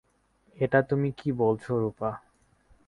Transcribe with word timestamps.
এটা 0.57 0.79
তুমি 0.81 1.09
কী 1.11 1.29
বলছো 1.33 1.71
রুপা? 1.77 2.11